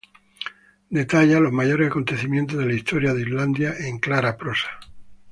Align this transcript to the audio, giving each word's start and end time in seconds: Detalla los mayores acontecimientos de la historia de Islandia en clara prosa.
Detalla 0.89 1.39
los 1.39 1.51
mayores 1.51 1.89
acontecimientos 1.91 2.57
de 2.57 2.65
la 2.65 2.73
historia 2.73 3.13
de 3.13 3.21
Islandia 3.21 3.75
en 3.81 3.99
clara 3.99 4.35
prosa. 4.35 4.65